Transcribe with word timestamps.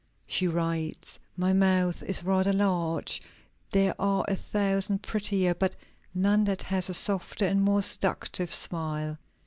She 0.25 0.47
writes: 0.47 1.19
"My 1.37 1.53
mouth 1.53 2.01
is 2.01 2.23
rather 2.23 2.51
large; 2.51 3.21
there 3.69 3.93
are 4.01 4.25
a 4.27 4.35
thousand 4.35 5.03
prettier, 5.03 5.53
but 5.53 5.75
none 6.15 6.43
that 6.45 6.63
has 6.63 6.89
a 6.89 6.93
softer 6.95 7.45
and 7.45 7.61
more 7.61 7.83
seductive 7.83 8.51
smile." 8.51 9.19